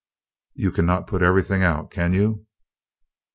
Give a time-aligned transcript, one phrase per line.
[0.55, 2.47] "You cannot put everything out, can you?"